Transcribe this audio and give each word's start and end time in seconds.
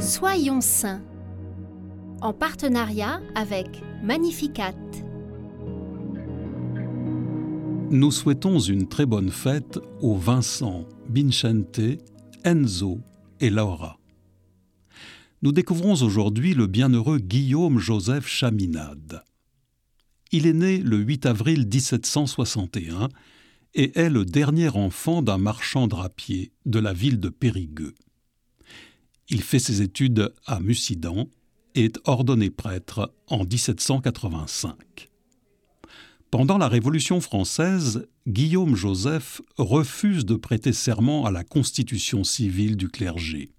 Soyons 0.00 0.62
saints 0.62 1.02
en 2.22 2.32
partenariat 2.32 3.20
avec 3.34 3.82
Magnificat. 4.02 4.74
Nous 7.90 8.10
souhaitons 8.10 8.60
une 8.60 8.88
très 8.88 9.04
bonne 9.04 9.28
fête 9.28 9.78
aux 10.00 10.16
Vincent, 10.16 10.86
Vincente, 11.06 11.80
Enzo 12.46 13.00
et 13.40 13.50
Laura. 13.50 13.98
Nous 15.42 15.52
découvrons 15.52 16.02
aujourd'hui 16.02 16.54
le 16.54 16.66
bienheureux 16.66 17.18
Guillaume 17.18 17.78
Joseph 17.78 18.26
Chaminade. 18.26 19.22
Il 20.32 20.46
est 20.46 20.54
né 20.54 20.78
le 20.78 20.96
8 20.96 21.26
avril 21.26 21.66
1761 21.66 23.10
et 23.74 23.98
est 23.98 24.08
le 24.08 24.24
dernier 24.24 24.70
enfant 24.70 25.20
d'un 25.20 25.36
marchand 25.36 25.88
drapier 25.88 26.52
de 26.64 26.78
la 26.78 26.94
ville 26.94 27.20
de 27.20 27.28
Périgueux. 27.28 27.94
Il 29.30 29.42
fait 29.42 29.60
ses 29.60 29.80
études 29.80 30.32
à 30.46 30.58
Mussidan 30.58 31.28
et 31.76 31.84
est 31.84 32.00
ordonné 32.04 32.50
prêtre 32.50 33.14
en 33.28 33.44
1785. 33.44 35.08
Pendant 36.32 36.58
la 36.58 36.66
Révolution 36.66 37.20
française, 37.20 38.08
Guillaume 38.26 38.74
Joseph 38.74 39.40
refuse 39.56 40.24
de 40.24 40.34
prêter 40.34 40.72
serment 40.72 41.26
à 41.26 41.30
la 41.30 41.44
constitution 41.44 42.24
civile 42.24 42.76
du 42.76 42.88
clergé. 42.88 43.50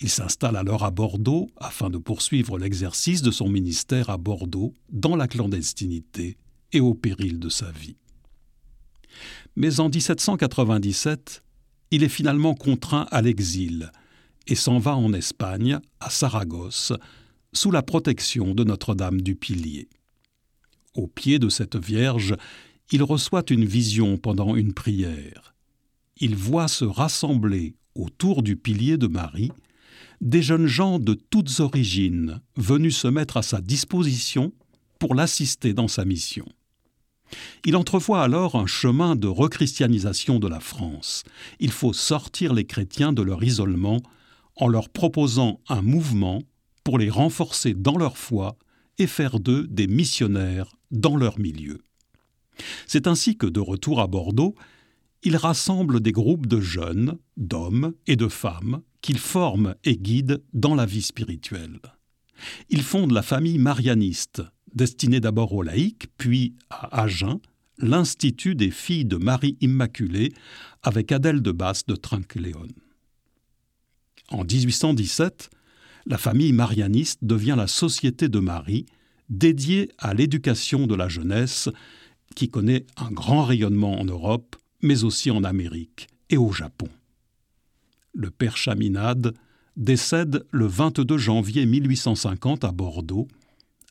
Il 0.00 0.08
s'installe 0.08 0.56
alors 0.56 0.84
à 0.84 0.90
Bordeaux 0.90 1.50
afin 1.56 1.88
de 1.88 1.98
poursuivre 1.98 2.58
l'exercice 2.58 3.22
de 3.22 3.30
son 3.30 3.48
ministère 3.48 4.10
à 4.10 4.18
Bordeaux 4.18 4.74
dans 4.90 5.14
la 5.14 5.28
clandestinité 5.28 6.36
et 6.72 6.80
au 6.80 6.94
péril 6.94 7.38
de 7.38 7.48
sa 7.48 7.70
vie. 7.70 7.96
Mais 9.54 9.80
en 9.80 9.88
1797, 9.88 11.42
il 11.90 12.02
est 12.02 12.08
finalement 12.08 12.54
contraint 12.54 13.06
à 13.10 13.22
l'exil 13.22 13.90
et 14.48 14.54
s'en 14.54 14.78
va 14.78 14.96
en 14.96 15.12
Espagne, 15.12 15.78
à 16.00 16.10
Saragosse, 16.10 16.92
sous 17.52 17.70
la 17.70 17.82
protection 17.82 18.54
de 18.54 18.64
Notre-Dame 18.64 19.20
du 19.20 19.36
Pilier. 19.36 19.88
Au 20.94 21.06
pied 21.06 21.38
de 21.38 21.48
cette 21.48 21.76
Vierge, 21.76 22.34
il 22.90 23.02
reçoit 23.02 23.44
une 23.50 23.64
vision 23.64 24.16
pendant 24.16 24.56
une 24.56 24.72
prière. 24.72 25.54
Il 26.16 26.34
voit 26.34 26.68
se 26.68 26.84
rassembler 26.84 27.74
autour 27.94 28.42
du 28.42 28.56
pilier 28.56 28.96
de 28.96 29.06
Marie 29.06 29.52
des 30.20 30.42
jeunes 30.42 30.66
gens 30.66 30.98
de 30.98 31.14
toutes 31.14 31.60
origines 31.60 32.40
venus 32.56 32.96
se 32.96 33.08
mettre 33.08 33.36
à 33.36 33.42
sa 33.42 33.60
disposition 33.60 34.52
pour 34.98 35.14
l'assister 35.14 35.74
dans 35.74 35.86
sa 35.86 36.04
mission. 36.04 36.46
Il 37.64 37.76
entrevoit 37.76 38.22
alors 38.22 38.56
un 38.56 38.66
chemin 38.66 39.14
de 39.14 39.28
rechristianisation 39.28 40.38
de 40.38 40.48
la 40.48 40.60
France. 40.60 41.22
Il 41.60 41.70
faut 41.70 41.92
sortir 41.92 42.54
les 42.54 42.64
chrétiens 42.64 43.12
de 43.12 43.22
leur 43.22 43.44
isolement 43.44 44.00
en 44.58 44.68
leur 44.68 44.88
proposant 44.88 45.60
un 45.68 45.82
mouvement 45.82 46.42
pour 46.84 46.98
les 46.98 47.10
renforcer 47.10 47.74
dans 47.74 47.96
leur 47.96 48.16
foi 48.16 48.56
et 48.98 49.06
faire 49.06 49.40
d'eux 49.40 49.66
des 49.68 49.86
missionnaires 49.86 50.76
dans 50.90 51.16
leur 51.16 51.38
milieu. 51.38 51.78
C'est 52.86 53.06
ainsi 53.06 53.36
que, 53.36 53.46
de 53.46 53.60
retour 53.60 54.00
à 54.00 54.06
Bordeaux, 54.06 54.54
il 55.22 55.36
rassemble 55.36 56.00
des 56.00 56.12
groupes 56.12 56.46
de 56.46 56.60
jeunes, 56.60 57.18
d'hommes 57.36 57.94
et 58.06 58.16
de 58.16 58.28
femmes 58.28 58.82
qu'il 59.00 59.18
forme 59.18 59.74
et 59.84 59.96
guide 59.96 60.42
dans 60.52 60.74
la 60.74 60.86
vie 60.86 61.02
spirituelle. 61.02 61.80
Il 62.68 62.82
fonde 62.82 63.12
la 63.12 63.22
famille 63.22 63.58
marianiste, 63.58 64.42
destinée 64.74 65.20
d'abord 65.20 65.52
aux 65.52 65.62
laïcs, 65.62 66.08
puis 66.18 66.54
à 66.70 67.02
Agen, 67.02 67.40
l'Institut 67.78 68.54
des 68.54 68.70
filles 68.70 69.04
de 69.04 69.16
Marie 69.16 69.56
Immaculée, 69.60 70.32
avec 70.82 71.12
Adèle 71.12 71.42
de 71.42 71.52
Basse 71.52 71.86
de 71.86 71.94
Trinqueléon. 71.94 72.68
En 74.30 74.44
1817, 74.44 75.50
la 76.06 76.18
famille 76.18 76.52
marianiste 76.52 77.20
devient 77.22 77.54
la 77.56 77.66
Société 77.66 78.28
de 78.28 78.38
Marie, 78.38 78.86
dédiée 79.28 79.90
à 79.98 80.14
l'éducation 80.14 80.86
de 80.86 80.94
la 80.94 81.08
jeunesse, 81.08 81.68
qui 82.34 82.48
connaît 82.48 82.86
un 82.96 83.10
grand 83.10 83.44
rayonnement 83.44 83.98
en 84.00 84.04
Europe, 84.04 84.56
mais 84.82 85.04
aussi 85.04 85.30
en 85.30 85.44
Amérique 85.44 86.08
et 86.30 86.36
au 86.36 86.52
Japon. 86.52 86.88
Le 88.12 88.30
père 88.30 88.56
Chaminade 88.56 89.34
décède 89.76 90.44
le 90.50 90.66
22 90.66 91.16
janvier 91.18 91.64
1850 91.66 92.64
à 92.64 92.72
Bordeaux, 92.72 93.28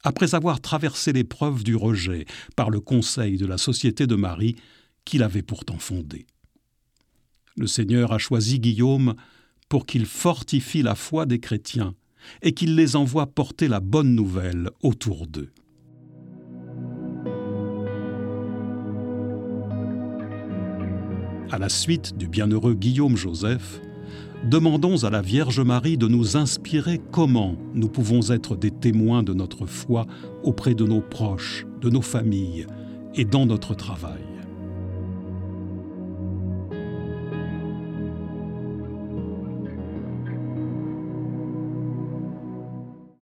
après 0.03 0.35
avoir 0.35 0.61
traversé 0.61 1.13
l'épreuve 1.13 1.63
du 1.63 1.75
rejet 1.75 2.25
par 2.56 2.69
le 2.69 2.79
conseil 2.79 3.38
de 3.38 3.45
la 3.45 3.57
Société 3.57 4.06
de 4.06 4.16
Marie 4.16 4.56
qu'il 5.06 5.23
avait 5.23 5.41
pourtant 5.41 5.79
fondée. 5.79 6.25
Le 7.56 7.67
Seigneur 7.67 8.11
a 8.11 8.17
choisi 8.17 8.59
Guillaume 8.59 9.16
pour 9.69 9.85
qu'il 9.85 10.05
fortifie 10.05 10.81
la 10.81 10.95
foi 10.95 11.25
des 11.25 11.39
chrétiens 11.39 11.95
et 12.41 12.53
qu'il 12.53 12.75
les 12.75 12.95
envoie 12.95 13.28
porter 13.28 13.67
la 13.67 13.79
bonne 13.79 14.16
nouvelle 14.16 14.69
autour 14.81 15.28
d'eux. 15.28 15.51
À 21.50 21.59
la 21.59 21.69
suite 21.69 22.17
du 22.17 22.28
bienheureux 22.28 22.73
Guillaume 22.73 23.16
Joseph, 23.16 23.79
demandons 24.44 25.05
à 25.05 25.09
la 25.09 25.22
Vierge 25.22 25.61
Marie 25.61 25.97
de 25.97 26.07
nous 26.07 26.35
inspirer 26.35 26.99
comment 27.11 27.55
nous 27.73 27.88
pouvons 27.88 28.31
être 28.31 28.57
des 28.57 28.72
témoins 28.72 29.23
de 29.23 29.34
notre 29.34 29.66
foi 29.66 30.05
auprès 30.44 30.75
de 30.75 30.84
nos 30.84 31.01
proches, 31.01 31.66
de 31.81 31.89
nos 31.89 32.01
familles 32.01 32.67
et 33.16 33.23
dans 33.23 33.45
notre 33.45 33.75
travail. 33.75 34.36